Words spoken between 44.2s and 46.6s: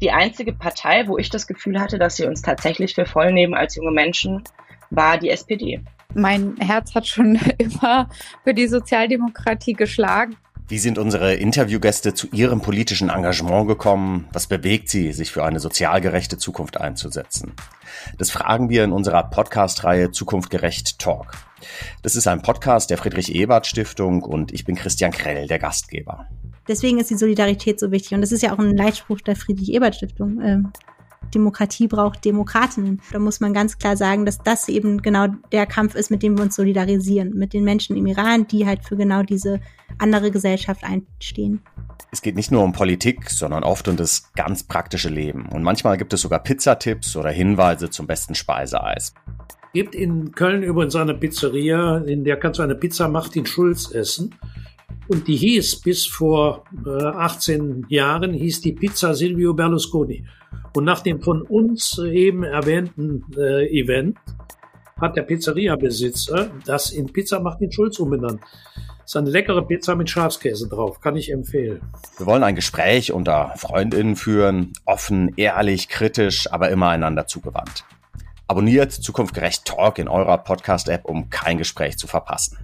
ganz praktische Leben. Und manchmal gibt es sogar